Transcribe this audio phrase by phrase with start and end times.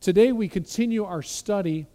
[0.00, 1.86] Today we continue our study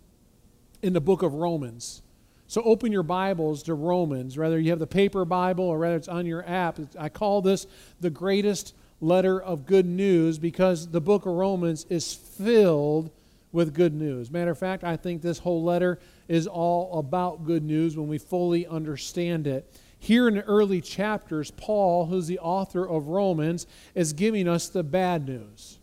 [0.83, 2.04] in the book of Romans.
[2.46, 6.08] So open your Bibles to Romans, whether you have the paper Bible or whether it's
[6.08, 6.78] on your app.
[7.00, 7.66] I call this
[8.02, 13.10] the greatest letter of good news because the book of Romans is filled
[13.52, 14.30] with good news.
[14.30, 15.98] Matter of fact, I think this whole letter
[16.28, 19.68] is all about good news when we fully understand it.
[19.98, 23.66] Here in the early chapters, Paul, who's the author of Romans,
[23.96, 25.80] is giving us the bad news.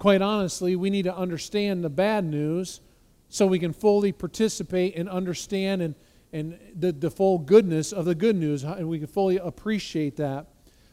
[0.00, 2.80] Quite honestly, we need to understand the bad news
[3.28, 5.94] so we can fully participate and understand and,
[6.32, 10.46] and the, the full goodness of the good news, and we can fully appreciate that.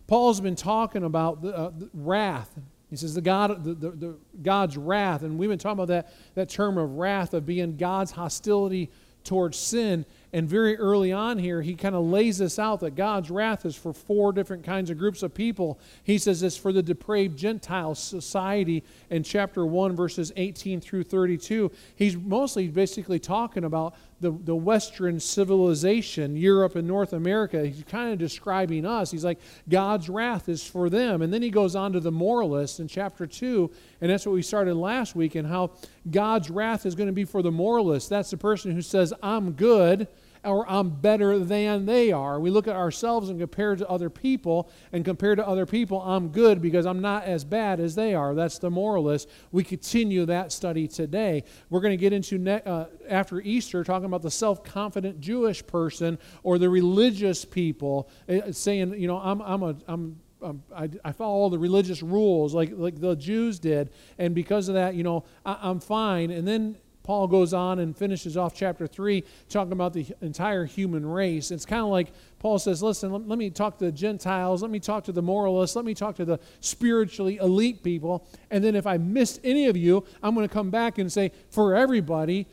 [0.08, 2.60] Paul's been talking about the, uh, the wrath.
[2.90, 6.14] He says the God, the, the, the, God's wrath, and we've been talking about that,
[6.36, 8.92] that term of wrath of being God's hostility
[9.24, 10.06] towards sin.
[10.38, 13.76] And very early on here, he kind of lays this out that God's wrath is
[13.76, 15.80] for four different kinds of groups of people.
[16.04, 21.72] He says it's for the depraved Gentile society in chapter 1, verses 18 through 32.
[21.96, 27.66] He's mostly basically talking about the, the Western civilization, Europe and North America.
[27.66, 29.10] He's kind of describing us.
[29.10, 31.24] He's like, God's wrath is for them.
[31.24, 33.72] And then he goes on to the moralists in chapter 2,
[34.02, 35.72] and that's what we started last week, and how
[36.12, 38.08] God's wrath is going to be for the moralist.
[38.08, 40.08] That's the person who says, I'm good
[40.48, 42.40] or I'm better than they are.
[42.40, 46.30] We look at ourselves and compare to other people, and compare to other people, I'm
[46.30, 48.34] good because I'm not as bad as they are.
[48.34, 49.30] That's the moralist.
[49.52, 51.44] We continue that study today.
[51.70, 56.18] We're going to get into ne- uh, after Easter talking about the self-confident Jewish person
[56.44, 61.12] or the religious people uh, saying, you know, I'm I'm a I'm um, I, I,
[61.14, 65.02] follow all the religious rules like, like the Jews did, and because of that, you
[65.02, 66.30] know, I, am fine.
[66.30, 66.78] And then
[67.08, 71.52] Paul goes on and finishes off chapter 3 talking about the entire human race.
[71.52, 74.70] It's kind of like Paul says, Listen, let, let, me talk to the Gentiles, let
[74.70, 78.28] me talk to the moralists, let me talk to the spiritually elite people.
[78.52, 81.32] And then if I missed any of you, I'm going to come back and say,
[81.50, 82.46] For everybody,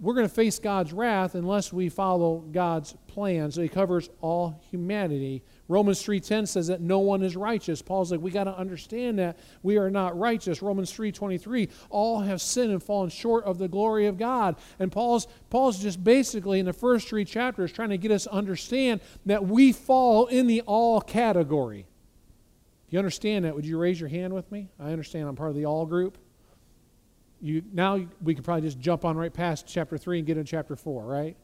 [0.00, 3.52] we're going to face God's wrath unless we follow God's plan.
[3.52, 7.80] So he covers all humanity Romans 3:10 says that no one is righteous.
[7.80, 10.60] Paul's like we got to understand that we are not righteous.
[10.60, 14.56] Romans 3:23 all have sinned and fallen short of the glory of God.
[14.78, 18.32] And Paul's Paul's just basically in the first 3 chapters trying to get us to
[18.32, 21.86] understand that we fall in the all category.
[22.86, 24.68] If you understand that, would you raise your hand with me?
[24.78, 26.18] I understand I'm part of the all group.
[27.40, 30.50] You now we could probably just jump on right past chapter 3 and get into
[30.50, 31.36] chapter 4, right?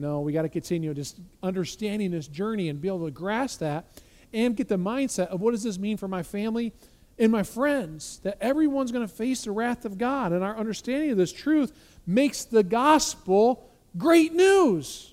[0.00, 3.84] No, we got to continue just understanding this journey and be able to grasp that
[4.32, 6.72] and get the mindset of what does this mean for my family
[7.18, 10.32] and my friends that everyone's going to face the wrath of God.
[10.32, 11.72] And our understanding of this truth
[12.06, 13.68] makes the gospel
[13.98, 15.12] great news.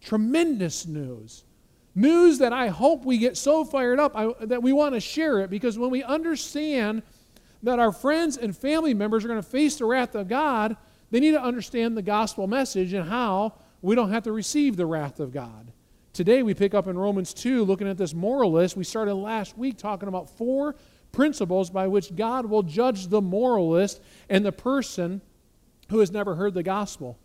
[0.00, 1.42] Tremendous news.
[1.96, 5.40] News that I hope we get so fired up I, that we want to share
[5.40, 7.02] it because when we understand
[7.64, 10.76] that our friends and family members are going to face the wrath of God,
[11.10, 14.86] they need to understand the gospel message and how we don't have to receive the
[14.86, 15.72] wrath of God.
[16.12, 18.76] Today we pick up in Romans 2 looking at this moralist.
[18.76, 20.74] We started last week talking about four
[21.12, 25.20] principles by which God will judge the moralist and the person
[25.90, 27.18] who has never heard the gospel.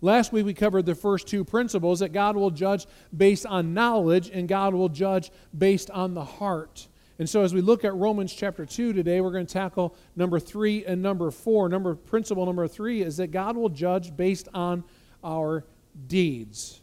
[0.00, 4.30] Last week we covered the first two principles that God will judge based on knowledge
[4.30, 6.88] and God will judge based on the heart.
[7.18, 10.38] And so, as we look at Romans chapter 2 today, we're going to tackle number
[10.38, 11.68] three and number four.
[11.68, 14.84] Number principle number three is that God will judge based on
[15.24, 15.64] our
[16.06, 16.80] deeds.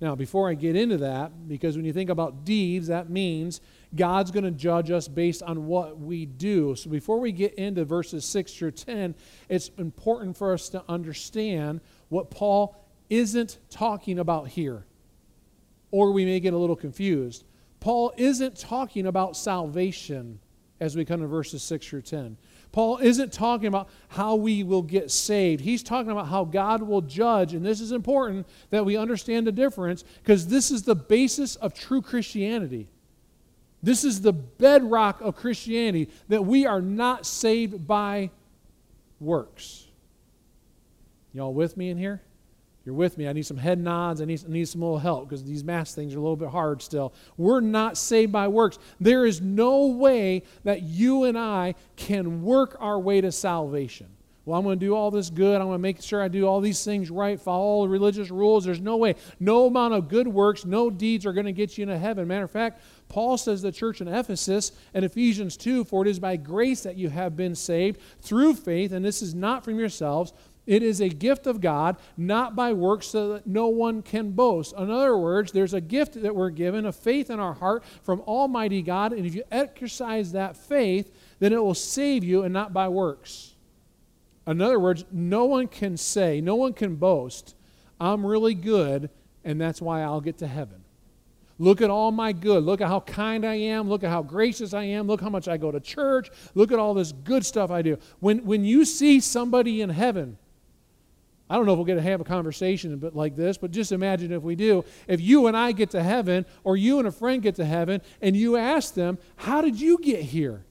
[0.00, 3.60] Now, before I get into that, because when you think about deeds, that means
[3.94, 6.76] God's going to judge us based on what we do.
[6.76, 9.16] So, before we get into verses 6 through 10,
[9.48, 12.76] it's important for us to understand what Paul
[13.10, 14.86] isn't talking about here.
[15.90, 17.44] Or we may get a little confused.
[17.82, 20.38] Paul isn't talking about salvation
[20.78, 22.36] as we come to verses 6 through 10.
[22.70, 25.60] Paul isn't talking about how we will get saved.
[25.60, 27.54] He's talking about how God will judge.
[27.54, 31.74] And this is important that we understand the difference because this is the basis of
[31.74, 32.86] true Christianity.
[33.82, 38.30] This is the bedrock of Christianity that we are not saved by
[39.18, 39.88] works.
[41.32, 42.22] Y'all with me in here?
[42.84, 43.28] You're with me.
[43.28, 44.20] I need some head nods.
[44.20, 46.48] I need, I need some little help because these math things are a little bit
[46.48, 47.12] hard still.
[47.36, 48.78] We're not saved by works.
[49.00, 54.08] There is no way that you and I can work our way to salvation.
[54.44, 55.60] Well, I'm going to do all this good.
[55.60, 58.28] I'm going to make sure I do all these things right, follow all the religious
[58.28, 58.64] rules.
[58.64, 59.14] There's no way.
[59.38, 62.26] No amount of good works, no deeds are going to get you into heaven.
[62.26, 66.18] Matter of fact, Paul says the church in Ephesus in Ephesians 2 For it is
[66.18, 70.32] by grace that you have been saved through faith, and this is not from yourselves.
[70.64, 74.74] It is a gift of God, not by works, so that no one can boast.
[74.76, 78.20] In other words, there's a gift that we're given, a faith in our heart from
[78.22, 82.72] Almighty God, and if you exercise that faith, then it will save you and not
[82.72, 83.54] by works.
[84.46, 87.56] In other words, no one can say, no one can boast,
[88.00, 89.10] I'm really good,
[89.44, 90.82] and that's why I'll get to heaven.
[91.58, 92.64] Look at all my good.
[92.64, 93.88] Look at how kind I am.
[93.88, 95.06] Look at how gracious I am.
[95.06, 96.28] Look how much I go to church.
[96.54, 97.98] Look at all this good stuff I do.
[98.18, 100.38] When, when you see somebody in heaven,
[101.52, 103.92] I don't know if we'll get to have a conversation but like this, but just
[103.92, 104.86] imagine if we do.
[105.06, 108.00] If you and I get to heaven, or you and a friend get to heaven,
[108.22, 110.64] and you ask them, How did you get here?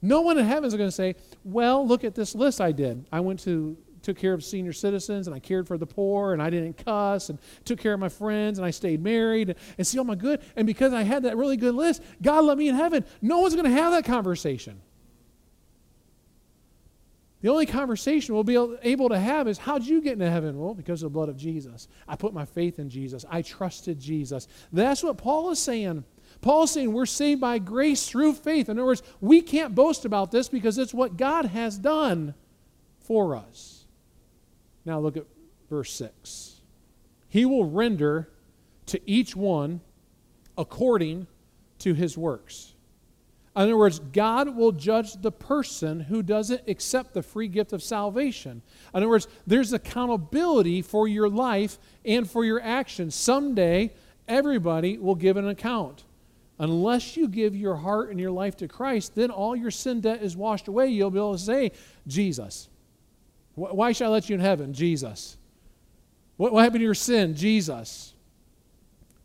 [0.00, 1.14] No one in heaven is going to say,
[1.44, 3.04] Well, look at this list I did.
[3.12, 6.42] I went to took care of senior citizens and I cared for the poor and
[6.42, 9.86] I didn't cuss and took care of my friends and I stayed married and, and
[9.86, 10.40] see all my good.
[10.56, 13.04] And because I had that really good list, God let me in heaven.
[13.20, 14.80] No one's going to have that conversation.
[17.42, 20.58] The only conversation we'll be able to have is how'd you get into heaven?
[20.58, 21.88] Well, because of the blood of Jesus.
[22.06, 23.24] I put my faith in Jesus.
[23.30, 24.46] I trusted Jesus.
[24.72, 26.04] That's what Paul is saying.
[26.42, 28.68] Paul is saying we're saved by grace through faith.
[28.68, 32.34] In other words, we can't boast about this because it's what God has done
[33.00, 33.84] for us.
[34.84, 35.24] Now look at
[35.70, 36.60] verse 6.
[37.28, 38.28] He will render
[38.86, 39.80] to each one
[40.58, 41.26] according
[41.78, 42.74] to his works.
[43.56, 47.82] In other words, God will judge the person who doesn't accept the free gift of
[47.82, 48.62] salvation.
[48.94, 53.14] In other words, there's accountability for your life and for your actions.
[53.16, 53.90] Someday,
[54.28, 56.04] everybody will give an account.
[56.60, 60.22] Unless you give your heart and your life to Christ, then all your sin debt
[60.22, 60.88] is washed away.
[60.88, 61.72] You'll be able to say,
[62.06, 62.68] Jesus.
[63.54, 64.72] Why should I let you in heaven?
[64.72, 65.36] Jesus.
[66.36, 67.34] What, what happened to your sin?
[67.34, 68.14] Jesus.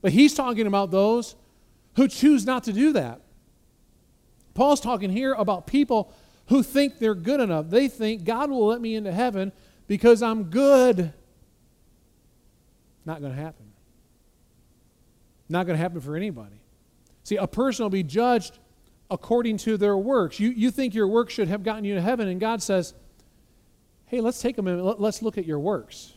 [0.01, 1.35] But he's talking about those
[1.95, 3.21] who choose not to do that.
[4.55, 6.11] Paul's talking here about people
[6.47, 7.69] who think they're good enough.
[7.69, 9.51] They think God will let me into heaven
[9.85, 11.13] because I'm good.
[13.05, 13.65] Not going to happen.
[15.47, 16.59] Not going to happen for anybody.
[17.23, 18.57] See, a person will be judged
[19.11, 20.39] according to their works.
[20.39, 22.95] You, you think your works should have gotten you to heaven, and God says,
[24.05, 26.13] hey, let's take a minute, let's look at your works.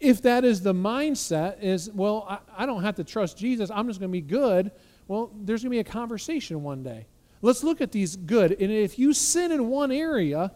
[0.00, 3.86] If that is the mindset, is, well, I, I don't have to trust Jesus, I'm
[3.86, 4.72] just going to be good,
[5.06, 7.06] well, there's going to be a conversation one day.
[7.42, 8.52] Let's look at these good.
[8.52, 10.52] And if you sin in one area,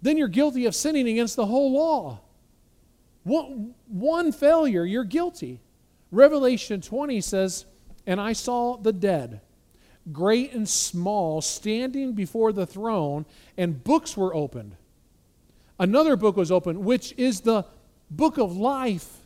[0.00, 2.20] then you're guilty of sinning against the whole law.
[3.22, 5.60] One, one failure, you're guilty.
[6.10, 7.66] Revelation 20 says,
[8.06, 9.42] And I saw the dead,
[10.10, 13.26] great and small, standing before the throne,
[13.58, 14.76] and books were opened.
[15.78, 17.66] Another book was opened, which is the
[18.10, 19.18] book of life.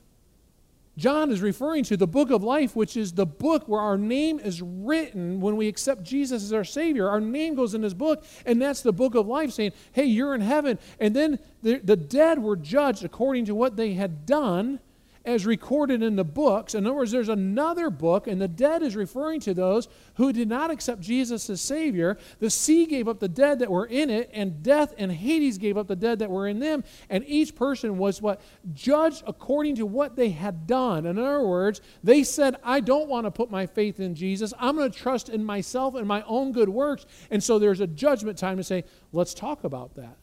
[0.97, 4.39] John is referring to the book of life, which is the book where our name
[4.39, 7.09] is written when we accept Jesus as our Savior.
[7.09, 10.35] Our name goes in this book, and that's the book of life saying, hey, you're
[10.35, 10.79] in heaven.
[11.01, 14.81] And then the, the dead were judged according to what they had done
[15.25, 16.75] as recorded in the books.
[16.75, 20.49] In other words, there's another book, and the dead is referring to those who did
[20.49, 22.19] not accept Jesus as Savior.
[22.41, 25.77] The sea gave up the dead that were in it, and death and Hades gave
[25.77, 26.85] up the dead that were in them.
[27.09, 28.41] And each person was what?
[28.73, 31.07] Judged according to what they had done.
[31.07, 34.53] In other words, they said, I don't want to put my faith in Jesus.
[34.59, 37.07] I'm going to trust in myself and my own good works.
[37.31, 40.17] And so there's a judgment time to say, let's talk about that.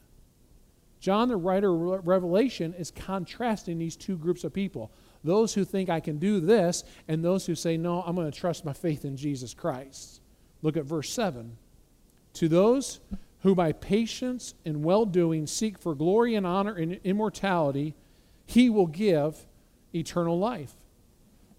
[0.99, 4.91] John, the writer of Revelation, is contrasting these two groups of people
[5.23, 8.37] those who think I can do this, and those who say, No, I'm going to
[8.37, 10.21] trust my faith in Jesus Christ.
[10.61, 11.57] Look at verse 7.
[12.35, 12.99] To those
[13.41, 17.95] who by patience and well doing seek for glory and honor and immortality,
[18.45, 19.45] he will give
[19.93, 20.73] eternal life.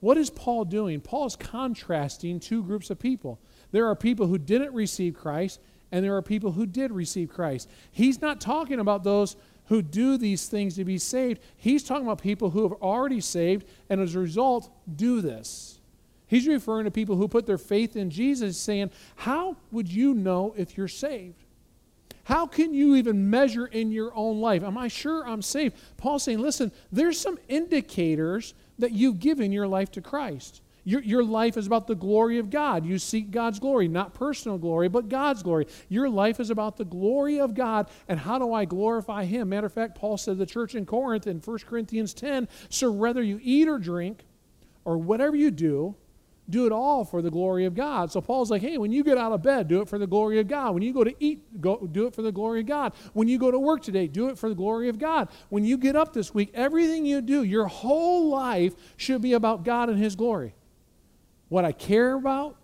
[0.01, 1.01] What is Paul doing?
[1.01, 3.39] Paul is contrasting two groups of people.
[3.71, 5.61] There are people who didn't receive Christ,
[5.93, 7.69] and there are people who did receive Christ.
[7.91, 11.41] He's not talking about those who do these things to be saved.
[11.57, 15.79] He's talking about people who have already saved and as a result do this.
[16.27, 20.55] He's referring to people who put their faith in Jesus, saying, How would you know
[20.57, 21.45] if you're saved?
[22.25, 24.63] How can you even measure in your own life?
[24.63, 25.77] Am I sure I'm saved?
[25.97, 30.63] Paul's saying, Listen, there's some indicators that you've given your life to Christ.
[30.85, 32.85] Your, your life is about the glory of God.
[32.87, 35.67] You seek God's glory, not personal glory, but God's glory.
[35.89, 39.51] Your life is about the glory of God, and how do I glorify Him?
[39.51, 42.91] Matter of fact, Paul said to the church in Corinth in 1 Corinthians 10 so
[42.91, 44.25] whether you eat or drink,
[44.85, 45.95] or whatever you do,
[46.49, 48.11] do it all for the glory of God.
[48.11, 50.41] So Paul's like, hey, when you get out of bed, do it for the glory
[50.41, 50.75] of God.
[50.75, 52.93] When you go to eat, go do it for the glory of God.
[53.13, 55.29] When you go to work today, do it for the glory of God.
[55.49, 59.65] When you get up this week, everything you do, your whole life should be about
[59.65, 60.55] God and His glory
[61.51, 62.57] what I care about,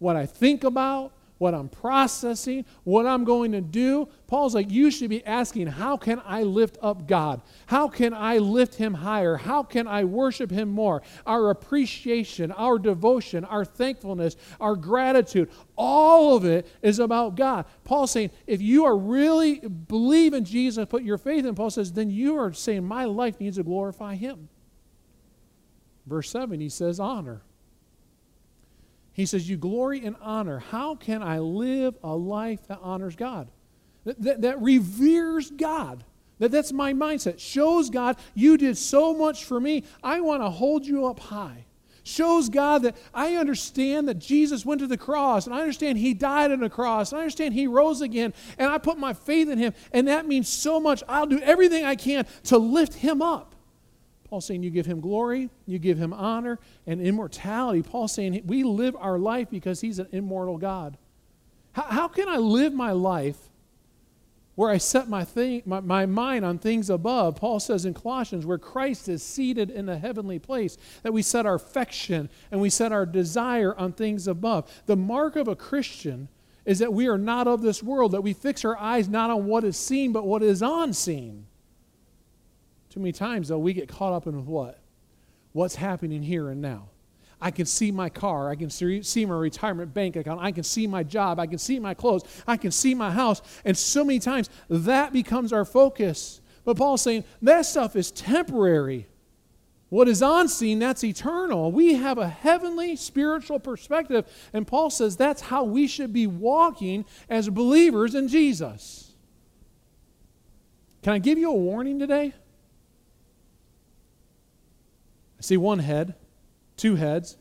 [0.00, 1.12] what I think about,
[1.42, 4.08] what I'm processing, what I'm going to do.
[4.28, 7.42] Paul's like, you should be asking, how can I lift up God?
[7.66, 9.36] How can I lift him higher?
[9.36, 11.02] How can I worship him more?
[11.26, 17.66] Our appreciation, our devotion, our thankfulness, our gratitude, all of it is about God.
[17.82, 21.92] Paul's saying, if you are really believe in Jesus, put your faith in, Paul says,
[21.92, 24.48] then you are saying, my life needs to glorify him.
[26.06, 27.42] Verse 7, he says, honor.
[29.12, 30.58] He says, You glory in honor.
[30.58, 33.48] How can I live a life that honors God?
[34.04, 36.04] That, that, that reveres God.
[36.38, 37.38] That, that's my mindset.
[37.38, 39.84] Shows God, you did so much for me.
[40.02, 41.66] I want to hold you up high.
[42.04, 46.14] Shows God that I understand that Jesus went to the cross, and I understand He
[46.14, 49.48] died on the cross, and I understand He rose again, and I put my faith
[49.48, 51.04] in Him, and that means so much.
[51.08, 53.51] I'll do everything I can to lift Him up.
[54.32, 57.82] Paul's saying you give him glory, you give him honor and immortality.
[57.82, 60.96] Paul's saying we live our life because he's an immortal God.
[61.72, 63.36] How, how can I live my life
[64.54, 67.36] where I set my, thing, my, my mind on things above?
[67.36, 71.44] Paul says in Colossians, where Christ is seated in the heavenly place, that we set
[71.44, 74.82] our affection and we set our desire on things above.
[74.86, 76.28] The mark of a Christian
[76.64, 79.44] is that we are not of this world, that we fix our eyes not on
[79.44, 81.44] what is seen, but what is unseen.
[82.92, 84.78] Too many times, though, we get caught up in what?
[85.52, 86.90] What's happening here and now.
[87.40, 88.50] I can see my car.
[88.50, 90.42] I can see my retirement bank account.
[90.42, 91.40] I can see my job.
[91.40, 92.22] I can see my clothes.
[92.46, 93.40] I can see my house.
[93.64, 96.42] And so many times that becomes our focus.
[96.66, 99.06] But Paul's saying that stuff is temporary.
[99.88, 101.72] What is unseen, that's eternal.
[101.72, 104.26] We have a heavenly spiritual perspective.
[104.52, 109.14] And Paul says that's how we should be walking as believers in Jesus.
[111.02, 112.34] Can I give you a warning today?
[115.42, 116.14] I see one head,
[116.76, 117.36] two heads.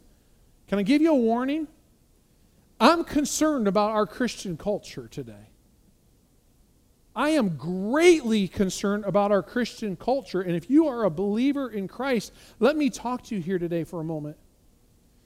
[0.68, 1.68] Can I give you a warning?
[2.80, 5.52] I'm concerned about our Christian culture today.
[7.16, 10.42] I am greatly concerned about our Christian culture.
[10.42, 13.84] And if you are a believer in Christ, let me talk to you here today
[13.84, 14.38] for a moment.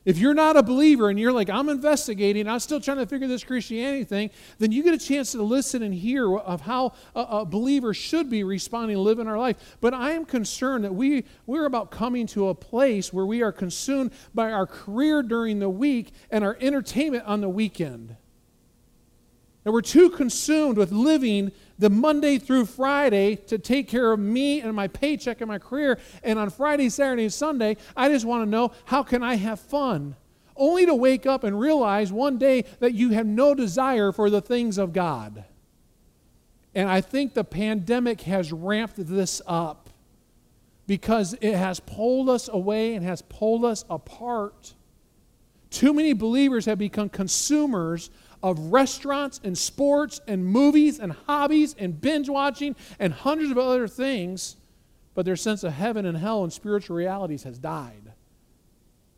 [0.05, 3.27] If you're not a believer and you're like, I'm investigating, I'm still trying to figure
[3.27, 7.21] this Christianity thing, then you get a chance to listen and hear of how a,
[7.21, 9.77] a believer should be responding, living our life.
[9.81, 13.51] But I am concerned that we, we're about coming to a place where we are
[13.51, 18.15] consumed by our career during the week and our entertainment on the weekend.
[19.65, 24.61] And we're too consumed with living the Monday through Friday to take care of me
[24.61, 25.99] and my paycheck and my career.
[26.23, 29.59] And on Friday, Saturday, and Sunday, I just want to know how can I have
[29.59, 30.15] fun?
[30.55, 34.39] Only to wake up and realize one day that you have no desire for the
[34.39, 35.43] things of God.
[36.75, 39.89] And I think the pandemic has ramped this up
[40.87, 44.75] because it has pulled us away and has pulled us apart.
[45.71, 48.11] Too many believers have become consumers
[48.45, 53.87] of restaurants and sports and movies and hobbies and binge watching and hundreds of other
[53.87, 54.57] things,
[55.15, 58.04] but their sense of heaven and hell and spiritual realities has died.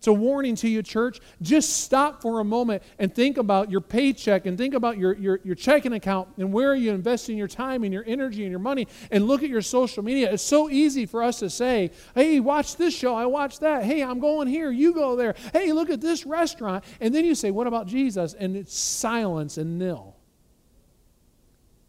[0.07, 1.19] It's a warning to you, church.
[1.41, 5.41] Just stop for a moment and think about your paycheck and think about your, your,
[5.43, 8.61] your checking account and where are you investing your time and your energy and your
[8.61, 10.31] money and look at your social media.
[10.31, 13.83] It's so easy for us to say, hey, watch this show, I watch that.
[13.83, 15.35] Hey, I'm going here, you go there.
[15.51, 16.85] Hey, look at this restaurant.
[17.01, 18.33] And then you say, what about Jesus?
[18.33, 20.16] And it's silence and nil.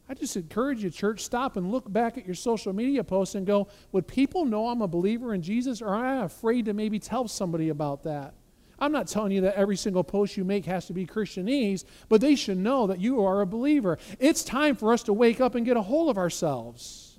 [0.08, 3.46] I just encourage you, church, stop and look back at your social media posts and
[3.46, 6.98] go, would people know I'm a believer in Jesus, or am I afraid to maybe
[6.98, 8.34] tell somebody about that?
[8.78, 12.20] I'm not telling you that every single post you make has to be Christianese, but
[12.20, 13.98] they should know that you are a believer.
[14.18, 17.18] It's time for us to wake up and get a hold of ourselves.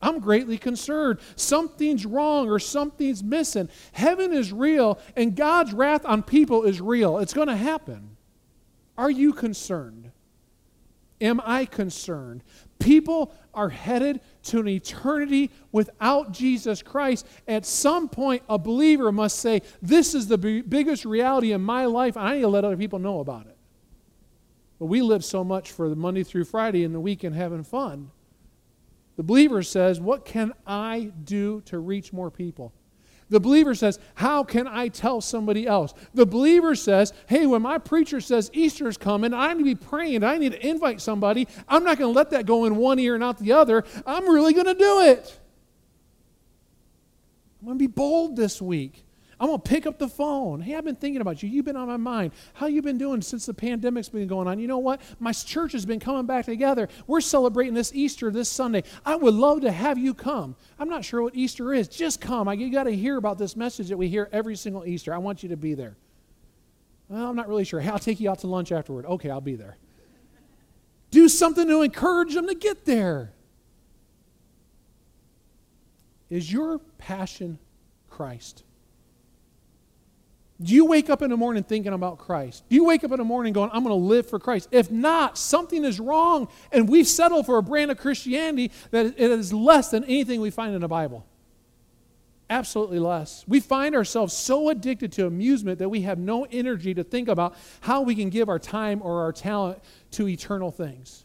[0.00, 1.20] I'm greatly concerned.
[1.36, 3.68] Something's wrong or something's missing.
[3.92, 7.18] Heaven is real, and God's wrath on people is real.
[7.18, 8.16] It's going to happen.
[8.98, 10.10] Are you concerned?
[11.20, 12.42] Am I concerned?
[12.78, 17.26] People are headed to an eternity without Jesus Christ.
[17.48, 22.16] At some point, a believer must say, This is the biggest reality in my life,
[22.16, 23.56] and I need to let other people know about it.
[24.78, 28.10] But we live so much for the Monday through Friday and the weekend having fun.
[29.16, 32.74] The believer says, What can I do to reach more people?
[33.28, 35.94] The believer says, How can I tell somebody else?
[36.14, 40.22] The believer says, Hey, when my preacher says Easter's coming, I need to be praying,
[40.22, 41.48] I need to invite somebody.
[41.68, 43.84] I'm not going to let that go in one ear and out the other.
[44.06, 45.40] I'm really going to do it.
[47.60, 49.05] I'm going to be bold this week.
[49.38, 50.62] I'm going to pick up the phone.
[50.62, 51.50] Hey, I've been thinking about you.
[51.50, 52.32] You've been on my mind.
[52.54, 54.58] How you been doing since the pandemic's been going on?
[54.58, 55.00] You know what?
[55.18, 56.88] My church has been coming back together.
[57.06, 58.82] We're celebrating this Easter this Sunday.
[59.04, 60.56] I would love to have you come.
[60.78, 61.86] I'm not sure what Easter is.
[61.86, 62.50] Just come.
[62.58, 65.12] You got to hear about this message that we hear every single Easter.
[65.12, 65.96] I want you to be there.
[67.08, 67.78] Well, I'm not really sure.
[67.78, 69.04] Hey, I'll take you out to lunch afterward.
[69.04, 69.76] Okay, I'll be there.
[71.10, 73.32] Do something to encourage them to get there.
[76.30, 77.58] Is your passion
[78.08, 78.64] Christ?
[80.62, 82.64] Do you wake up in the morning thinking about Christ?
[82.68, 84.68] Do you wake up in the morning going, I'm going to live for Christ?
[84.70, 89.18] If not, something is wrong, and we've settled for a brand of Christianity that it
[89.18, 91.26] is less than anything we find in the Bible.
[92.48, 93.44] Absolutely less.
[93.46, 97.56] We find ourselves so addicted to amusement that we have no energy to think about
[97.80, 99.80] how we can give our time or our talent
[100.12, 101.24] to eternal things.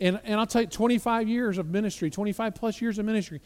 [0.00, 3.40] And, and I'll tell you, 25 years of ministry, 25 plus years of ministry,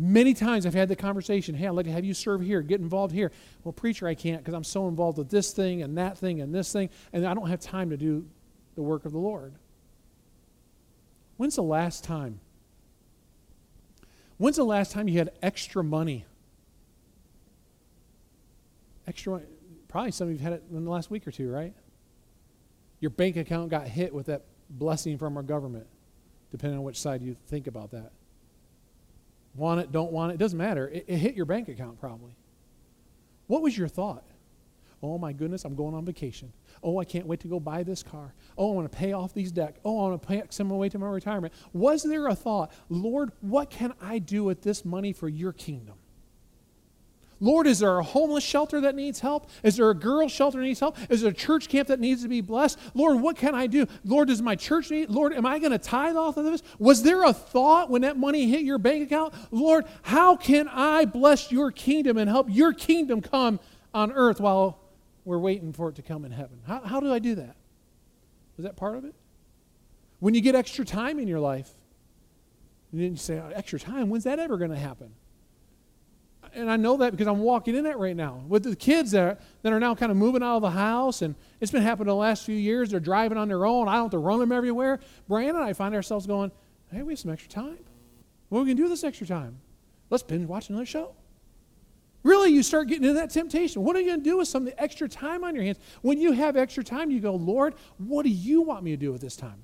[0.00, 2.80] Many times I've had the conversation, hey, I'd like to have you serve here, get
[2.80, 3.32] involved here.
[3.64, 6.54] Well, preacher, I can't because I'm so involved with this thing and that thing and
[6.54, 8.24] this thing, and I don't have time to do
[8.76, 9.54] the work of the Lord.
[11.36, 12.38] When's the last time?
[14.36, 16.24] When's the last time you had extra money?
[19.08, 19.46] Extra money.
[19.88, 21.74] Probably some of you have had it in the last week or two, right?
[23.00, 25.88] Your bank account got hit with that blessing from our government,
[26.52, 28.12] depending on which side you think about that.
[29.54, 30.88] Want it, don't want it, doesn't matter.
[30.88, 32.32] It, it hit your bank account probably.
[33.46, 34.24] What was your thought?
[35.02, 36.52] Oh my goodness, I'm going on vacation.
[36.82, 38.34] Oh, I can't wait to go buy this car.
[38.56, 39.78] Oh, I want to pay off these debts.
[39.84, 41.54] Oh, I want to pay some away to my retirement.
[41.72, 45.97] Was there a thought, Lord, what can I do with this money for your kingdom?
[47.40, 49.48] Lord, is there a homeless shelter that needs help?
[49.62, 50.96] Is there a girl shelter that needs help?
[51.08, 52.78] Is there a church camp that needs to be blessed?
[52.94, 53.86] Lord, what can I do?
[54.04, 55.08] Lord, does my church need?
[55.08, 56.62] Lord, am I going to tithe off of this?
[56.78, 59.34] Was there a thought when that money hit your bank account?
[59.50, 63.60] Lord, how can I bless your kingdom and help your kingdom come
[63.94, 64.80] on earth while
[65.24, 66.58] we're waiting for it to come in heaven?
[66.66, 67.56] How, how do I do that?
[68.58, 69.14] Is that part of it?
[70.18, 71.70] When you get extra time in your life,
[72.90, 75.12] and then you say, oh, extra time, when's that ever going to happen?
[76.54, 79.22] And I know that because I'm walking in it right now with the kids that
[79.22, 82.08] are, that are now kind of moving out of the house, and it's been happening
[82.08, 82.90] the last few years.
[82.90, 83.88] They're driving on their own.
[83.88, 85.00] I don't have to run them everywhere.
[85.28, 86.52] Brandon and I find ourselves going,
[86.90, 87.78] hey, we have some extra time.
[88.48, 89.58] What are we to do this extra time?
[90.10, 91.14] Let's binge watch another show.
[92.22, 93.84] Really, you start getting into that temptation.
[93.84, 95.78] What are you going to do with some of the extra time on your hands?
[96.02, 99.12] When you have extra time, you go, Lord, what do you want me to do
[99.12, 99.62] with this time?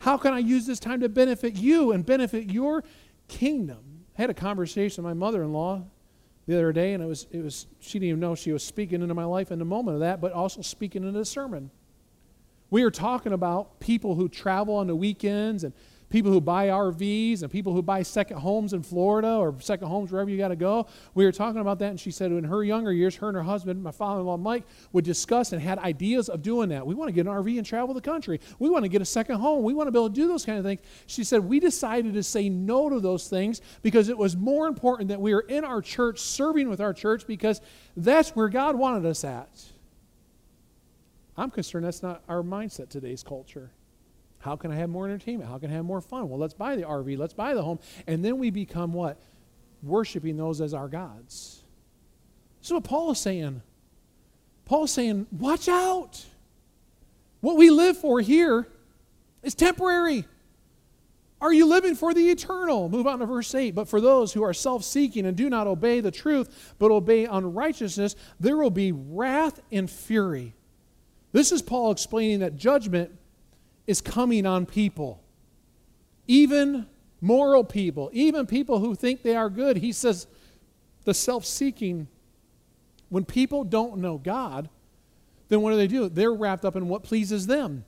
[0.00, 2.84] How can I use this time to benefit you and benefit your
[3.28, 4.04] kingdom?
[4.18, 5.84] I had a conversation with my mother in law
[6.46, 9.02] the other day, and it was, it was, she didn't even know she was speaking
[9.02, 11.70] into my life in the moment of that, but also speaking into the sermon.
[12.70, 15.72] We were talking about people who travel on the weekends and
[16.14, 20.12] people who buy RVs and people who buy second homes in Florida or second homes
[20.12, 20.86] wherever you got to go.
[21.14, 23.42] We were talking about that, and she said in her younger years, her and her
[23.42, 26.86] husband, my father in law Mike, would discuss and had ideas of doing that.
[26.86, 28.38] We want to get an RV and travel the country.
[28.60, 29.64] We want to get a second home.
[29.64, 30.82] We want to be able to do those kind of things.
[31.06, 35.08] She said, We decided to say no to those things because it was more important
[35.08, 37.60] that we were in our church, serving with our church, because
[37.96, 39.64] that's where God wanted us at.
[41.36, 43.72] I'm concerned that's not our mindset today's culture.
[44.44, 45.48] How can I have more entertainment?
[45.48, 46.28] How can I have more fun?
[46.28, 47.78] Well, let's buy the RV, let's buy the home.
[48.06, 49.18] And then we become what?
[49.82, 51.64] Worshiping those as our gods.
[52.60, 53.62] This is what Paul is saying.
[54.66, 56.26] Paul's saying, watch out.
[57.40, 58.68] What we live for here
[59.42, 60.26] is temporary.
[61.40, 62.90] Are you living for the eternal?
[62.90, 63.74] Move on to verse 8.
[63.74, 67.24] But for those who are self seeking and do not obey the truth, but obey
[67.24, 70.54] unrighteousness, there will be wrath and fury.
[71.32, 73.18] This is Paul explaining that judgment
[73.86, 75.22] is coming on people,
[76.26, 76.86] even
[77.20, 79.78] moral people, even people who think they are good.
[79.78, 80.26] He says
[81.04, 82.08] the self seeking,
[83.08, 84.68] when people don't know God,
[85.48, 86.08] then what do they do?
[86.08, 87.84] They're wrapped up in what pleases them.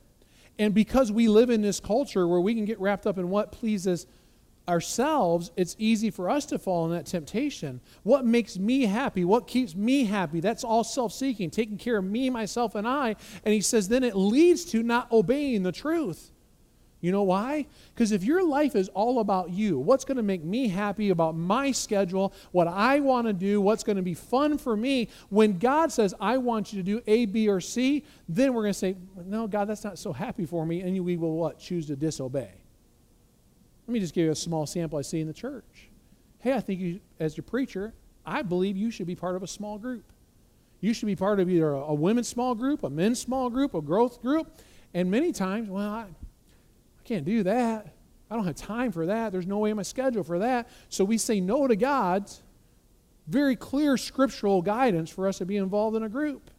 [0.59, 3.53] And because we live in this culture where we can get wrapped up in what
[3.53, 4.07] pleases
[4.69, 7.81] ourselves, it's easy for us to fall in that temptation.
[8.03, 9.25] What makes me happy?
[9.25, 10.41] What keeps me happy?
[10.41, 13.17] That's all self seeking, taking care of me, myself, and I.
[13.45, 16.33] And he says, then it leads to not obeying the truth.
[17.01, 17.67] You know why?
[17.95, 21.37] Because if your life is all about you, what's going to make me happy about
[21.37, 25.59] my schedule, what I want to do, what's going to be fun for me, when
[25.59, 28.79] God says, I want you to do A, B, or C, then we're going to
[28.79, 30.81] say, No, God, that's not so happy for me.
[30.81, 31.59] And we will what?
[31.59, 32.66] Choose to disobey.
[33.87, 35.91] Let me just give you a small sample I see in the church.
[36.41, 37.95] Hey, I think you, as your preacher,
[38.25, 40.05] I believe you should be part of a small group.
[40.81, 43.75] You should be part of either a, a women's small group, a men's small group,
[43.75, 44.59] a growth group.
[44.93, 47.95] And many times, well, I, I can't do that.
[48.31, 49.31] I don't have time for that.
[49.31, 50.69] There's no way in my schedule for that.
[50.89, 52.43] So we say no to God's
[53.29, 56.51] very clear scriptural guidance for us to be involved in a group.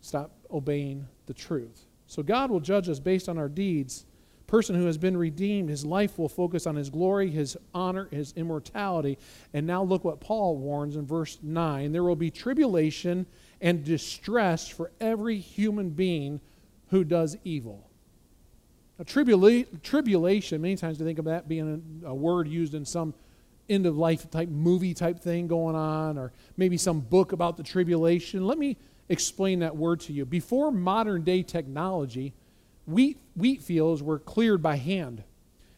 [0.00, 1.84] Stop obeying the truth.
[2.06, 4.06] So God will judge us based on our deeds
[4.46, 8.32] person who has been redeemed, his life will focus on his glory, his honor, his
[8.36, 9.18] immortality.
[9.52, 13.26] And now look what Paul warns in verse 9 there will be tribulation
[13.60, 16.40] and distress for every human being
[16.88, 17.90] who does evil.
[18.98, 22.84] Now, tribula- tribulation, many times we think of that being a, a word used in
[22.84, 23.14] some
[23.68, 27.62] end of life type movie type thing going on, or maybe some book about the
[27.62, 28.46] tribulation.
[28.46, 28.76] Let me
[29.08, 30.24] explain that word to you.
[30.24, 32.34] Before modern day technology,
[32.86, 35.24] wheat, wheat fields were cleared by hand.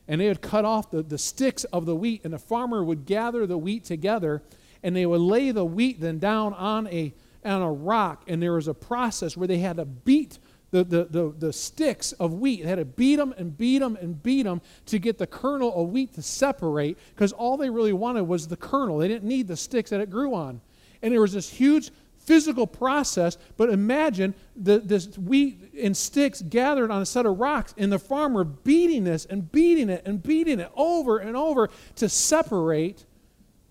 [0.08, 3.06] And they would cut off the, the sticks of the wheat, and the farmer would
[3.06, 4.42] gather the wheat together,
[4.82, 7.12] and they would lay the wheat then down on a,
[7.44, 8.22] on a rock.
[8.28, 10.38] And there was a process where they had to beat
[10.70, 12.62] the, the, the, the sticks of wheat.
[12.62, 15.74] They had to beat them and beat them and beat them to get the kernel
[15.74, 18.98] of wheat to separate because all they really wanted was the kernel.
[18.98, 20.60] They didn't need the sticks that it grew on.
[21.02, 21.90] And there was this huge
[22.26, 27.74] physical process, but imagine the, this wheat and sticks gathered on a set of rocks,
[27.78, 32.08] and the farmer beating this and beating it and beating it over and over to
[32.08, 33.06] separate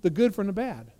[0.01, 0.91] the good from the bad.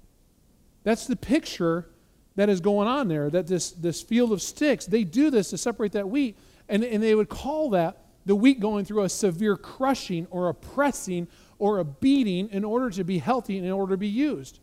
[0.83, 1.87] That's the picture
[2.35, 5.57] that is going on there, that this, this field of sticks, they do this to
[5.57, 6.37] separate that wheat,
[6.67, 10.53] and, and they would call that the wheat going through a severe crushing or a
[10.53, 11.27] pressing
[11.59, 14.59] or a beating in order to be healthy and in order to be used.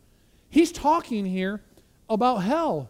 [0.49, 1.63] He's talking here
[2.13, 2.89] about hell.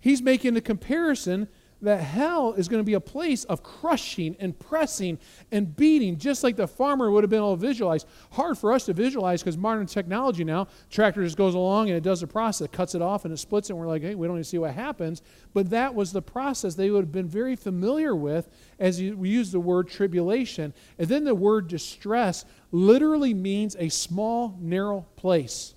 [0.00, 1.48] He's making the comparison
[1.82, 5.18] that hell is going to be a place of crushing and pressing
[5.50, 8.04] and beating, just like the farmer would have been able to visualize.
[8.32, 12.02] Hard for us to visualize because modern technology now, tractor just goes along and it
[12.02, 14.26] does the process, cuts it off and it splits it, and we're like, hey, we
[14.26, 15.22] don't even see what happens.
[15.54, 19.50] But that was the process they would have been very familiar with as we use
[19.50, 20.74] the word tribulation.
[20.98, 25.74] And then the word distress literally means a small, narrow place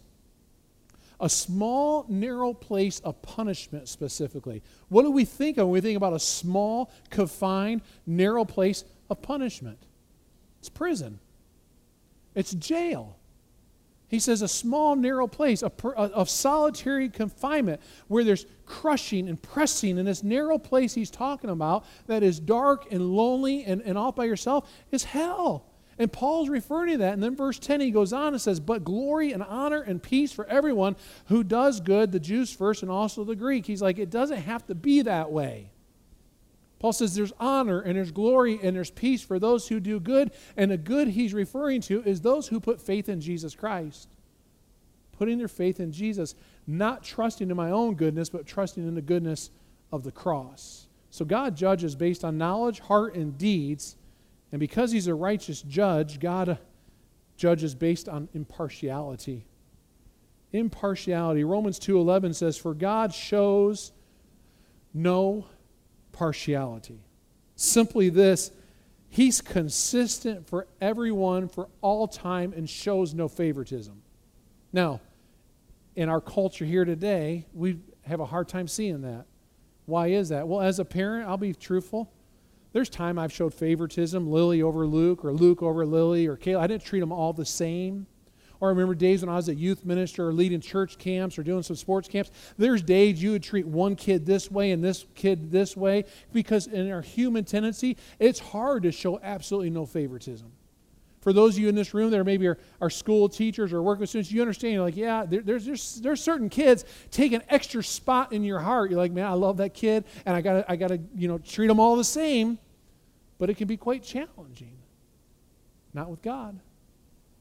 [1.24, 4.62] a small, narrow place of punishment specifically.
[4.90, 9.22] What do we think of when we think about a small, confined, narrow place of
[9.22, 9.80] punishment?
[10.60, 11.20] It's prison,
[12.36, 13.18] it's jail.
[14.10, 20.08] He says a small, narrow place of, solitary confinement where there's crushing and pressing And
[20.08, 24.26] this narrow place he's talking about that is dark and lonely and, and all by
[24.26, 25.66] yourself is hell.
[26.00, 27.14] And Paul's referring to that.
[27.14, 30.32] And then verse 10, he goes on and says, But glory and honor and peace
[30.32, 33.66] for everyone who does good, the Jews first and also the Greek.
[33.66, 35.70] He's like, it doesn't have to be that way.
[36.80, 40.32] Paul says there's honor and there's glory and there's peace for those who do good.
[40.58, 44.10] And the good he's referring to is those who put faith in Jesus Christ.
[45.14, 46.36] Putting their faith in Jesus,
[46.68, 49.52] not trusting in my own goodness, but trusting in the goodness
[49.94, 50.88] of the cross.
[51.10, 53.96] So God judges based on knowledge, heart, and deeds
[54.54, 56.56] and because he's a righteous judge, God uh,
[57.36, 59.48] judges based on impartiality.
[60.52, 61.44] Impartiality.
[61.44, 63.92] Romans 2:11 says for God shows
[64.94, 65.48] no
[66.12, 67.00] partiality.
[67.56, 68.52] Simply this,
[69.10, 74.04] he's consistent for everyone for all time and shows no favoritism.
[74.72, 75.02] Now,
[75.96, 79.26] in our culture here today, we have a hard time seeing that.
[79.88, 80.48] Why is that?
[80.48, 82.14] Well, as a parent, I'll be truthful.
[82.74, 86.60] There's time I've showed favoritism, Lily over Luke, or Luke over Lily, or Kayla.
[86.60, 88.08] I didn't treat them all the same.
[88.60, 91.44] Or I remember days when I was a youth minister or leading church camps or
[91.44, 92.32] doing some sports camps.
[92.58, 96.68] There's days you would treat one kid this way and this kid this way because
[96.68, 100.52] in our human tendency, it's hard to show absolutely no favoritism.
[101.20, 104.00] For those of you in this room that are maybe are, school teachers or work
[104.00, 107.44] with students, you understand, you're like, yeah, there, there's, there's, there's certain kids take an
[107.50, 108.92] extra spot in your heart.
[108.92, 111.68] You're like, man, I love that kid, and I got I gotta, you know, treat
[111.68, 112.60] them all the same
[113.38, 114.78] but it can be quite challenging.
[115.94, 116.60] Not with God.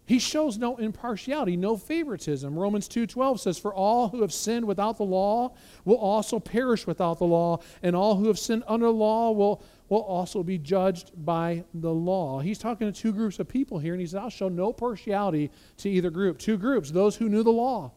[0.05, 2.59] He shows no impartiality, no favoritism.
[2.59, 7.19] Romans 2:12 says for all who have sinned without the law will also perish without
[7.19, 11.13] the law, and all who have sinned under the law will will also be judged
[11.25, 12.41] by the law.
[12.41, 15.51] He's talking to two groups of people here and he says I'll show no partiality
[15.79, 16.39] to either group.
[16.39, 17.93] Two groups, those who knew the law.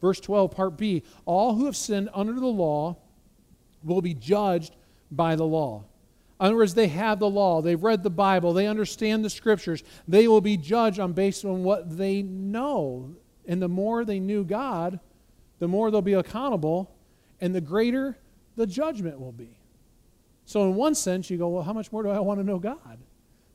[0.00, 2.96] Verse 12 part B, all who have sinned under the law
[3.84, 4.74] will be judged
[5.10, 5.84] by the law.
[6.42, 9.84] In other words, they have the law, they've read the Bible, they understand the scriptures.
[10.08, 13.14] They will be judged on based on what they know.
[13.46, 14.98] And the more they knew God,
[15.60, 16.96] the more they'll be accountable,
[17.40, 18.18] and the greater
[18.56, 19.56] the judgment will be.
[20.44, 22.58] So, in one sense, you go, well, how much more do I want to know
[22.58, 22.98] God?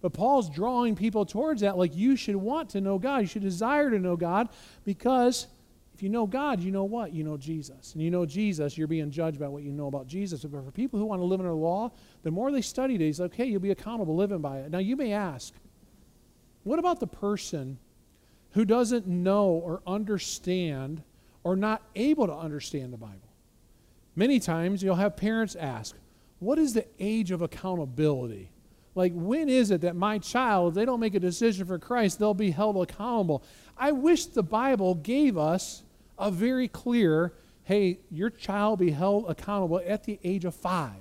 [0.02, 3.18] But Paul's drawing people towards that, like you should want to know God.
[3.18, 4.48] You should desire to know God
[4.86, 5.48] because
[5.98, 7.12] if you know God, you know what?
[7.12, 7.96] You know Jesus.
[7.96, 10.44] And you know Jesus, you're being judged by what you know about Jesus.
[10.44, 11.90] But for people who want to live under the law,
[12.22, 14.70] the more they study it, he's okay, you'll be accountable living by it.
[14.70, 15.56] Now you may ask,
[16.64, 17.80] what about the person
[18.52, 21.02] who doesn't know or understand
[21.44, 23.34] or not able to understand the Bible?
[24.16, 25.96] Many times you'll have parents ask,
[26.38, 28.52] what is the age of accountability?
[28.94, 32.20] Like, when is it that my child, if they don't make a decision for Christ,
[32.20, 33.44] they'll be held accountable?
[33.76, 35.82] I wish the Bible gave us
[36.18, 37.34] a very clear
[37.68, 40.96] hey, your child be held accountable at the age of five,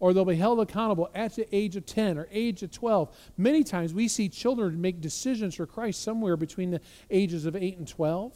[0.00, 3.16] or they'll be held accountable at the age of 10 or age of 12.
[3.36, 6.80] Many times we see children make decisions for Christ somewhere between the
[7.12, 8.32] ages of 8 and 12.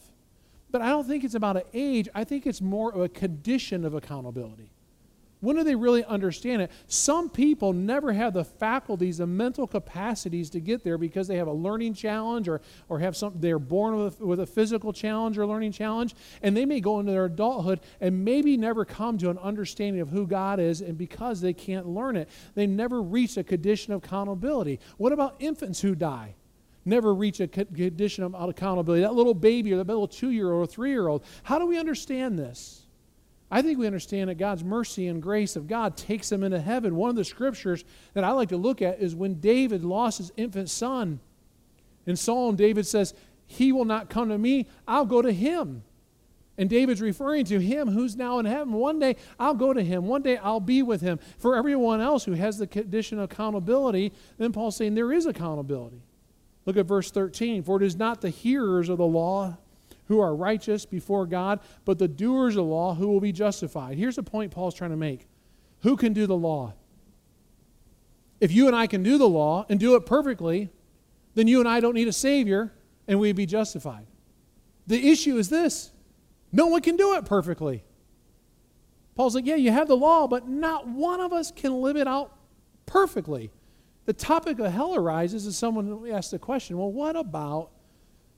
[0.71, 3.85] But I don't think it's about an age, I think it's more of a condition
[3.85, 4.71] of accountability.
[5.45, 6.71] When do they really understand it?
[6.87, 11.47] Some people never have the faculties, the mental capacities to get there because they have
[11.47, 15.37] a learning challenge or, or have some, they're born with a, with a physical challenge
[15.39, 19.31] or learning challenge, and they may go into their adulthood and maybe never come to
[19.31, 23.37] an understanding of who God is, and because they can't learn it, they never reach
[23.37, 24.81] a condition of accountability.
[24.97, 26.35] What about infants who die?
[26.87, 29.03] never reach a condition of accountability.
[29.03, 31.25] That little baby or that little two year old or three year old.
[31.43, 32.84] How do we understand this?
[33.51, 36.97] I think we understand that God's mercy and grace of God takes them into heaven.
[36.97, 40.33] One of the scriptures that I like to look at is when David lost his
[40.37, 41.21] infant son.
[42.07, 43.15] In Psalm, David says,
[43.47, 45.85] He will not come to me, I'll go to him.
[46.57, 48.75] And David's referring to him who's now in heaven.
[48.75, 50.07] One day I'll go to him.
[50.07, 51.19] One day I'll be with him.
[51.39, 56.03] For everyone else who has the condition of accountability, then Paul's saying there is accountability.
[56.65, 57.65] Look at verse 13.
[57.65, 59.59] For it is not the hearers of the law
[60.07, 63.97] who are righteous before God, but the doers of the law who will be justified.
[63.97, 65.27] Here's the point Paul's trying to make
[65.81, 66.75] Who can do the law?
[68.41, 70.71] If you and I can do the law and do it perfectly,
[71.35, 72.73] then you and I don't need a Savior
[73.09, 74.07] and we'd be justified.
[74.87, 75.93] The issue is this
[76.53, 77.85] no one can do it perfectly.
[79.15, 82.09] Paul's like, yeah, you have the law, but not one of us can live it
[82.09, 82.37] out
[82.85, 83.51] perfectly.
[84.07, 87.71] The topic of hell arises as someone asks the question well, what about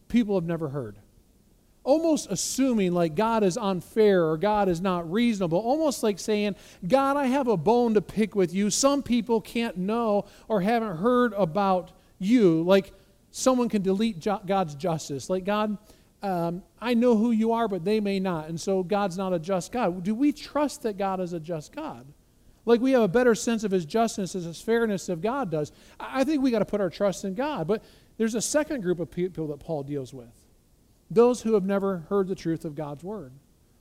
[0.08, 0.98] people have never heard?
[1.86, 7.16] Almost assuming like God is unfair or God is not reasonable, almost like saying, God,
[7.16, 8.70] I have a bone to pick with you.
[8.70, 12.62] Some people can't know or haven't heard about you.
[12.64, 12.92] Like
[13.30, 15.30] someone can delete God's justice.
[15.30, 15.78] Like, God,
[16.22, 18.48] um, I know who you are, but they may not.
[18.48, 20.02] And so God's not a just God.
[20.02, 22.04] Do we trust that God is a just God?
[22.64, 25.70] Like we have a better sense of his justice as his fairness of God does.
[26.00, 27.68] I think we got to put our trust in God.
[27.68, 27.84] But
[28.18, 30.45] there's a second group of people that Paul deals with
[31.10, 33.32] those who have never heard the truth of God's word.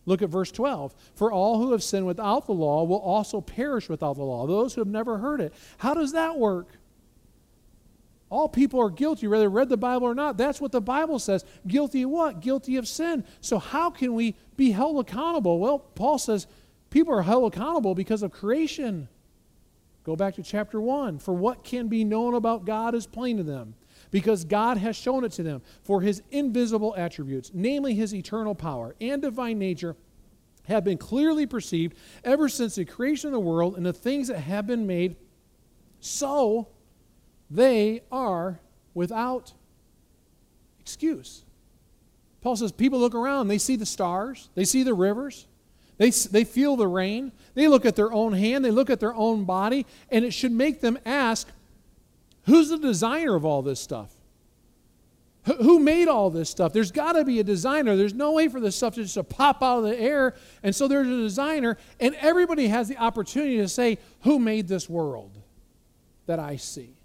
[0.06, 0.94] Look at verse 12.
[1.16, 4.46] For all who have sinned without the law will also perish without the law.
[4.46, 5.54] Those who have never heard it.
[5.78, 6.68] How does that work?
[8.30, 10.38] All people are guilty, whether they read the Bible or not.
[10.38, 11.46] That's what the Bible says.
[11.68, 12.40] Guilty of what?
[12.40, 13.24] Guilty of sin.
[13.40, 15.60] So, how can we be held accountable?
[15.60, 16.48] Well, Paul says
[16.90, 19.08] people are held accountable because of creation.
[20.04, 21.20] Go back to chapter 1.
[21.20, 23.76] For what can be known about God is plain to them
[24.12, 25.62] because God has shown it to them.
[25.84, 29.96] For his invisible attributes, namely his eternal power and divine nature,
[30.68, 34.40] have been clearly perceived ever since the creation of the world and the things that
[34.40, 35.16] have been made,
[36.00, 36.68] so
[37.50, 38.60] they are
[38.94, 39.54] without
[40.80, 41.44] excuse.
[42.42, 45.48] Paul says people look around, they see the stars, they see the rivers,
[45.98, 49.16] they, they feel the rain, they look at their own hand, they look at their
[49.16, 51.48] own body, and it should make them ask,
[52.46, 54.12] Who's the designer of all this stuff?
[55.46, 56.74] Who made all this stuff?
[56.74, 57.96] There's got to be a designer.
[57.96, 60.34] There's no way for this stuff to just to pop out of the air.
[60.64, 64.90] And so there's a designer, and everybody has the opportunity to say, Who made this
[64.90, 65.38] world
[66.26, 66.96] that I see?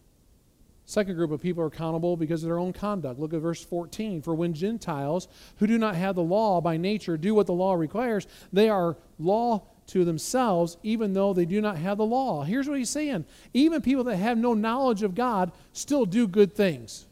[0.87, 3.21] Second group of people are accountable because of their own conduct.
[3.21, 4.23] Look at verse 14.
[4.23, 7.75] For when Gentiles who do not have the law by nature do what the law
[7.75, 12.43] requires, they are law to themselves, even though they do not have the law.
[12.43, 16.55] Here's what he's saying even people that have no knowledge of God still do good
[16.55, 17.07] things.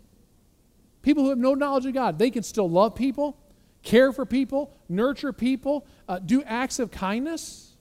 [1.03, 3.37] People who have no knowledge of God, they can still love people,
[3.83, 7.77] care for people, nurture people, uh, do acts of kindness.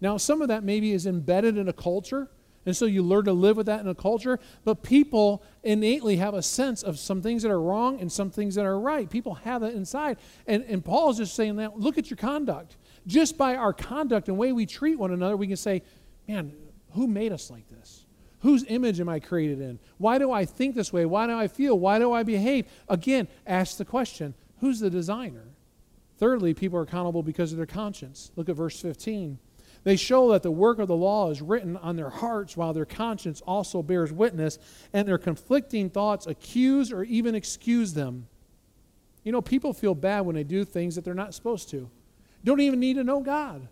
[0.00, 2.28] Now, some of that maybe is embedded in a culture.
[2.66, 4.38] And so you learn to live with that in a culture.
[4.64, 8.54] But people innately have a sense of some things that are wrong and some things
[8.54, 9.08] that are right.
[9.08, 10.18] People have that inside.
[10.46, 14.28] And, and Paul is just saying that look at your conduct just by our conduct
[14.28, 15.82] and way we treat one another, we can say,
[16.28, 16.52] man,
[16.92, 18.04] who made us like this?
[18.40, 19.78] Whose image am I created in?
[19.98, 21.04] Why do I think this way?
[21.04, 21.78] Why do I feel?
[21.78, 22.66] Why do I behave?
[22.88, 25.44] Again, ask the question who's the designer?
[26.18, 28.30] Thirdly, people are accountable because of their conscience.
[28.36, 29.38] Look at verse 15.
[29.84, 32.84] They show that the work of the law is written on their hearts, while their
[32.84, 34.58] conscience also bears witness,
[34.92, 38.26] and their conflicting thoughts accuse or even excuse them.
[39.24, 41.90] You know, people feel bad when they do things that they're not supposed to
[42.44, 43.68] don't even need to know God.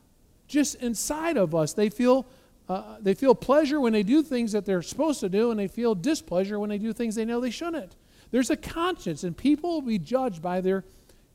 [0.46, 2.26] Just inside of us, they feel,
[2.68, 5.68] uh, they feel pleasure when they do things that they're supposed to do, and they
[5.68, 7.96] feel displeasure when they do things they know they shouldn't.
[8.30, 10.84] There's a conscience, and people will be judged by their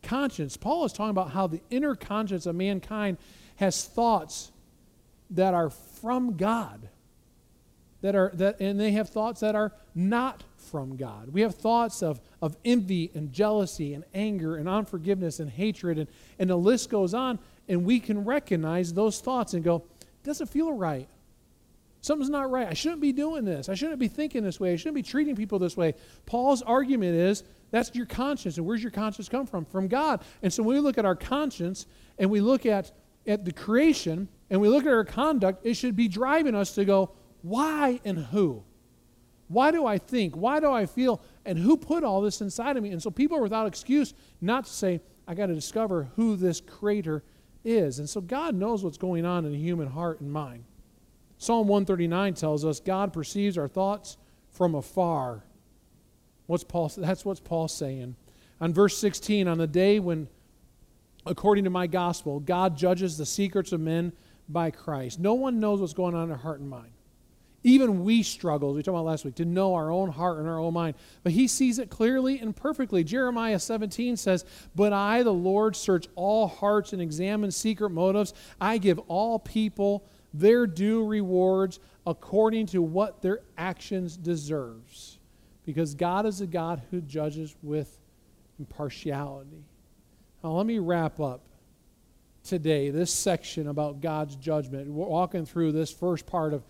[0.02, 0.58] conscience.
[0.58, 3.18] Paul is talking about how the inner conscience of mankind
[3.56, 4.52] has thoughts
[5.32, 6.90] that are from God.
[8.04, 11.30] That are that and they have thoughts that are not from God.
[11.32, 16.08] We have thoughts of, of envy and jealousy and anger and unforgiveness and hatred, and,
[16.38, 17.40] and the list goes on.
[17.70, 21.08] and we can recognize those thoughts and go, it doesn't feel right.
[22.02, 22.68] Something's not right.
[22.68, 23.70] I shouldn't be doing this.
[23.70, 24.74] I shouldn't be thinking this way.
[24.74, 25.94] I shouldn't be treating people this way.
[26.26, 28.58] Paul's argument is that's your conscience.
[28.58, 29.64] And where's your conscience come from?
[29.64, 30.22] From God.
[30.42, 31.88] And so when we look at our conscience
[32.20, 32.92] and we look at,
[33.26, 36.84] at the creation and we look at our conduct, it should be driving us to
[36.84, 37.12] go,
[37.44, 38.64] why and who?
[39.50, 40.36] Why do I think?
[40.36, 41.22] Why do I feel?
[41.46, 42.90] And who put all this inside of me?
[42.90, 46.62] And so people are without excuse not to say, I got to discover who this
[46.62, 47.22] creator
[47.64, 48.00] is.
[48.00, 50.64] And so God knows what's going on in the human heart and mind.
[51.38, 54.18] Psalm 139 tells us God perceives our thoughts
[54.50, 55.44] from afar.
[56.48, 58.16] What's Paul, that's what Paul's saying.
[58.62, 60.30] On verse 16, on the day when,
[61.26, 64.14] according to my gospel, God judges the secrets of men
[64.48, 65.20] by Christ.
[65.20, 66.93] No one knows what's going on in their heart and mind.
[67.64, 70.48] Even we struggle, as we talked about last week, to know our own heart and
[70.48, 70.96] our own mind.
[71.24, 73.04] But he sees it clearly and perfectly.
[73.04, 74.44] Jeremiah 17 says,
[74.76, 78.34] But I, the Lord, search all hearts and examine secret motives.
[78.60, 85.20] I give all people their due rewards according to what their actions deserves
[85.66, 88.00] because god is a god who judges with
[88.60, 89.64] impartiality
[90.44, 91.42] now let me wrap up
[92.44, 96.64] today this section about god's judgment we're walking through this first part of,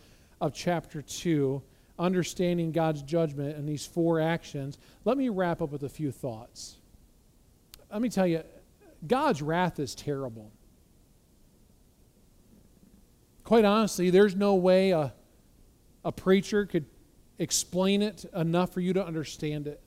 [0.43, 1.61] of chapter 2
[1.99, 6.77] understanding god's judgment and these four actions let me wrap up with a few thoughts
[7.91, 8.41] let me tell you
[9.07, 10.51] god's wrath is terrible
[13.43, 15.13] quite honestly, there's no way a,
[16.03, 16.85] a preacher could
[17.37, 19.81] explain it enough for you to understand it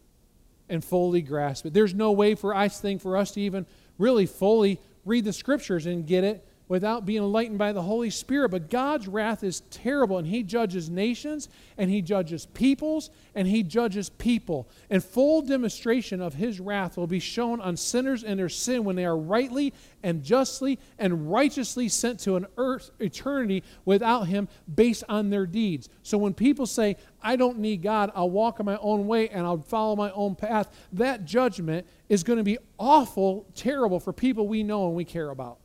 [0.68, 1.72] and fully grasp it.
[1.72, 3.66] There's no way for I think for us to even
[3.98, 8.50] really fully read the scriptures and get it without being enlightened by the Holy Spirit.
[8.50, 11.48] But God's wrath is terrible, and He judges nations,
[11.78, 14.68] and He judges peoples, and He judges people.
[14.90, 18.96] And full demonstration of His wrath will be shown on sinners and their sin when
[18.96, 25.04] they are rightly and justly and righteously sent to an earth eternity without Him based
[25.08, 25.88] on their deeds.
[26.02, 29.46] So when people say, I don't need God, I'll walk in my own way and
[29.46, 34.48] I'll follow my own path, that judgment is going to be awful, terrible for people
[34.48, 35.58] we know and we care about.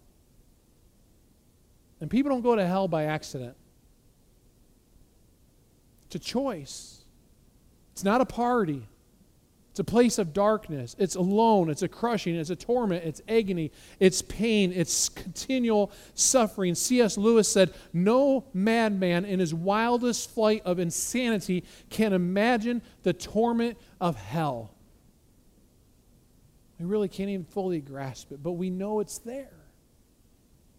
[2.01, 3.55] And people don't go to hell by accident.
[6.07, 7.05] It's a choice.
[7.93, 8.87] It's not a party.
[9.69, 10.97] It's a place of darkness.
[10.99, 11.69] It's alone.
[11.69, 12.35] It's a crushing.
[12.35, 13.05] It's a torment.
[13.05, 13.71] It's agony.
[14.01, 14.73] It's pain.
[14.75, 16.75] It's continual suffering.
[16.75, 17.17] C.S.
[17.17, 24.17] Lewis said, No madman in his wildest flight of insanity can imagine the torment of
[24.17, 24.73] hell.
[26.79, 29.60] We really can't even fully grasp it, but we know it's there.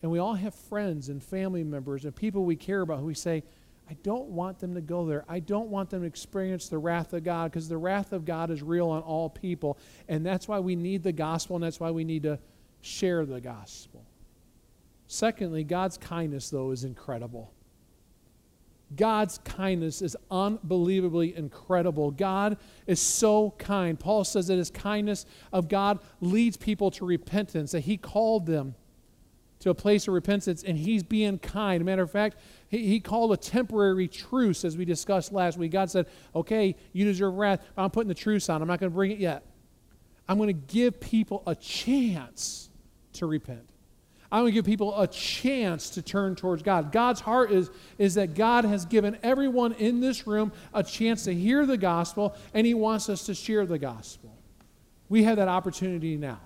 [0.02, 3.14] And we all have friends and family members and people we care about who we
[3.14, 3.44] say,
[3.88, 5.24] I don't want them to go there.
[5.28, 8.50] I don't want them to experience the wrath of God because the wrath of God
[8.50, 9.78] is real on all people.
[10.08, 12.38] And that's why we need the gospel and that's why we need to
[12.80, 14.04] share the gospel.
[15.06, 17.52] Secondly, God's kindness, though, is incredible.
[18.96, 22.10] God's kindness is unbelievably incredible.
[22.10, 23.98] God is so kind.
[23.98, 28.74] Paul says that his kindness of God leads people to repentance, that he called them
[29.62, 31.84] to a place of repentance, and he's being kind.
[31.84, 32.36] matter of fact,
[32.68, 35.70] he, he called a temporary truce, as we discussed last week.
[35.70, 37.64] God said, Okay, you deserve wrath.
[37.76, 38.60] I'm putting the truce on.
[38.60, 39.44] I'm not going to bring it yet.
[40.28, 42.70] I'm going to give people a chance
[43.14, 43.68] to repent.
[44.32, 46.90] I'm going to give people a chance to turn towards God.
[46.90, 51.34] God's heart is, is that God has given everyone in this room a chance to
[51.34, 54.34] hear the gospel, and He wants us to share the gospel.
[55.08, 56.40] We have that opportunity now.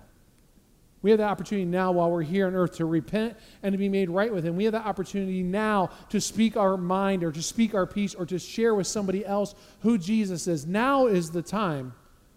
[1.07, 3.87] We have the opportunity now while we're here on earth to repent and to be
[3.87, 4.57] made right with Him.
[4.57, 8.25] We have the opportunity now to speak our mind or to speak our peace or
[8.25, 10.67] to share with somebody else who Jesus is.
[10.67, 11.93] Now is the time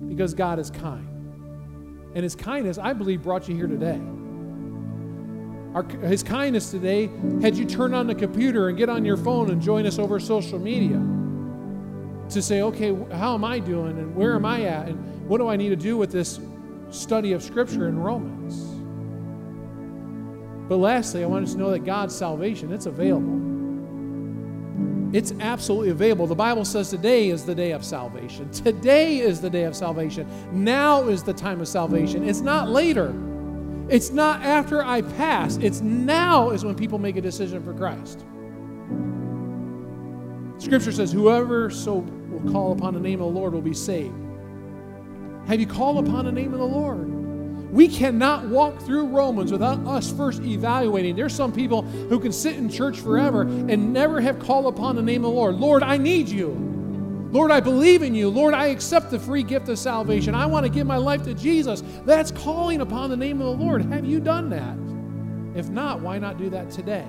[0.08, 1.04] because God is kind.
[2.14, 4.00] And His kindness, I believe, brought you here today.
[5.74, 7.10] Our, his kindness today
[7.42, 10.20] had you turn on the computer and get on your phone and join us over
[10.20, 11.02] social media
[12.32, 15.48] to say, okay, how am I doing and where am I at and what do
[15.48, 16.38] I need to do with this
[16.90, 18.80] study of Scripture in Romans.
[20.68, 23.48] But lastly, I want us to know that God's salvation, it's available.
[25.12, 26.28] It's absolutely available.
[26.28, 28.48] The Bible says today is the day of salvation.
[28.50, 30.28] Today is the day of salvation.
[30.52, 32.28] Now is the time of salvation.
[32.28, 33.12] It's not later.
[33.88, 35.56] It's not after I pass.
[35.56, 38.24] It's now is when people make a decision for Christ.
[40.58, 44.14] Scripture says, Whoever so will call upon the name of the Lord will be saved.
[45.50, 47.08] Have you called upon the name of the Lord?
[47.72, 51.16] We cannot walk through Romans without us first evaluating.
[51.16, 55.02] There's some people who can sit in church forever and never have called upon the
[55.02, 55.56] name of the Lord.
[55.56, 56.50] Lord, I need you.
[57.32, 58.28] Lord, I believe in you.
[58.28, 60.36] Lord, I accept the free gift of salvation.
[60.36, 61.82] I want to give my life to Jesus.
[62.04, 63.82] That's calling upon the name of the Lord.
[63.86, 64.89] Have you done that?
[65.54, 67.06] If not, why not do that today?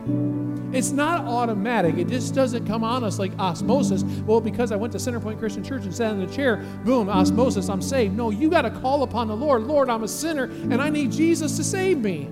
[0.74, 1.98] It's not automatic.
[1.98, 4.04] It just doesn't come on us like osmosis.
[4.26, 7.70] Well, because I went to Centerpoint Christian Church and sat in the chair, boom, osmosis,
[7.70, 8.16] I'm saved.
[8.16, 9.64] No, you got to call upon the Lord.
[9.64, 12.30] Lord, I'm a sinner and I need Jesus to save me.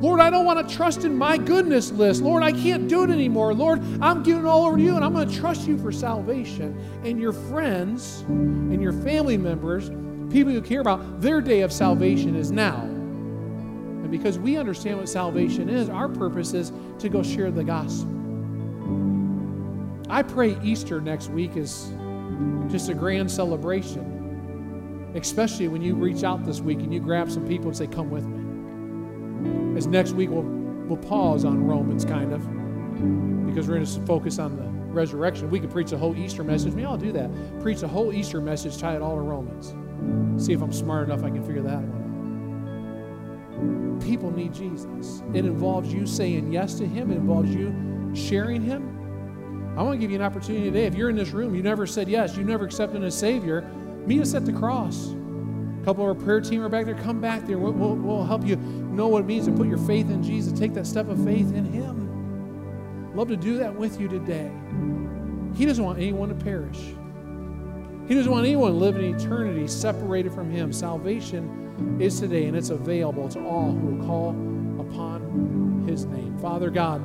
[0.00, 2.22] Lord, I don't want to trust in my goodness list.
[2.22, 3.54] Lord, I can't do it anymore.
[3.54, 6.78] Lord, I'm giving all over to you and I'm going to trust you for salvation.
[7.04, 9.88] And your friends and your family members,
[10.32, 12.93] people you care about, their day of salvation is now
[14.18, 18.08] because we understand what salvation is, our purpose is to go share the gospel.
[20.08, 21.92] I pray Easter next week is
[22.70, 27.44] just a grand celebration, especially when you reach out this week and you grab some
[27.44, 29.76] people and say, Come with me.
[29.76, 32.40] As next week we'll, we'll pause on Romans, kind of,
[33.48, 34.62] because we're going to focus on the
[34.94, 35.50] resurrection.
[35.50, 36.72] We could preach a whole Easter message.
[36.74, 37.60] Me, I'll do that.
[37.60, 39.74] Preach a whole Easter message, tie it all to Romans.
[40.40, 42.03] See if I'm smart enough I can figure that one
[44.00, 45.22] people need Jesus.
[45.32, 49.74] It involves you saying yes to Him, it involves you sharing Him.
[49.76, 50.86] I want to give you an opportunity today.
[50.86, 53.62] If you're in this room, you never said yes, you never accepted a Savior,
[54.06, 55.08] meet us at the cross.
[55.08, 56.94] A couple of our prayer team are back there.
[56.94, 57.58] Come back there.
[57.58, 60.58] We'll, we'll, we'll help you know what it means to put your faith in Jesus.
[60.58, 63.14] Take that step of faith in Him.
[63.14, 64.50] Love to do that with you today.
[65.56, 66.78] He doesn't want anyone to perish.
[68.06, 70.72] He doesn't want anyone to live in eternity separated from Him.
[70.72, 71.63] Salvation
[71.98, 74.30] is today, and it's available to all who call
[74.80, 76.38] upon his name.
[76.38, 77.02] Father God,